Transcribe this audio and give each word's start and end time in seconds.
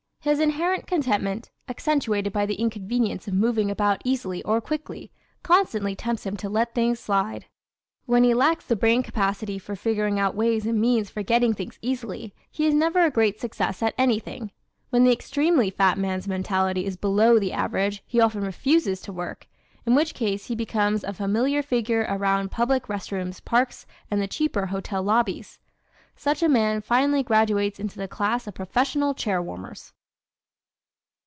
His 0.23 0.39
inherent 0.39 0.85
contentment, 0.85 1.49
accentuated 1.67 2.31
by 2.31 2.45
the 2.45 2.53
inconvenience 2.53 3.27
of 3.27 3.33
moving 3.33 3.71
about 3.71 4.03
easily 4.05 4.43
or 4.43 4.61
quickly, 4.61 5.11
constantly 5.41 5.95
tempts 5.95 6.27
him 6.27 6.37
to 6.37 6.47
let 6.47 6.75
things 6.75 6.99
slide. 6.99 7.47
When 8.05 8.23
he 8.23 8.35
lacks 8.35 8.63
the 8.65 8.75
brain 8.75 9.01
capacity 9.01 9.57
for 9.57 9.75
figuring 9.75 10.19
out 10.19 10.35
ways 10.35 10.67
and 10.67 10.79
means 10.79 11.09
for 11.09 11.23
getting 11.23 11.55
things 11.55 11.79
easily 11.81 12.35
he 12.51 12.67
is 12.67 12.75
never 12.75 12.99
a 13.03 13.09
great 13.09 13.39
success 13.39 13.81
at 13.81 13.95
anything. 13.97 14.51
When 14.91 15.05
the 15.05 15.11
extremely 15.11 15.71
fat 15.71 15.97
man's 15.97 16.27
mentality 16.27 16.85
is 16.85 16.97
below 16.97 17.39
the 17.39 17.51
average 17.53 18.03
he 18.05 18.21
often 18.21 18.43
refuses 18.43 19.01
to 19.01 19.11
work 19.11 19.47
in 19.87 19.95
which 19.95 20.13
case 20.13 20.45
he 20.49 20.55
becomes 20.55 21.03
a 21.03 21.13
familiar 21.13 21.63
figure 21.63 22.05
around 22.07 22.51
public 22.51 22.87
rest 22.87 23.11
rooms, 23.11 23.39
parks 23.39 23.87
and 24.11 24.21
the 24.21 24.27
cheaper 24.27 24.67
hotel 24.67 25.01
lobbies. 25.01 25.57
Such 26.15 26.43
a 26.43 26.47
man 26.47 26.79
finally 26.81 27.23
graduates 27.23 27.79
into 27.79 27.97
the 27.97 28.07
class 28.07 28.45
of 28.45 28.53
professional 28.53 29.15
chair 29.15 29.41
warmers. 29.41 29.93